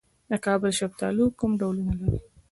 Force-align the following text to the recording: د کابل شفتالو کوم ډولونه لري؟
د 0.29 0.31
کابل 0.45 0.71
شفتالو 0.79 1.25
کوم 1.39 1.51
ډولونه 1.59 1.93
لري؟ 2.01 2.19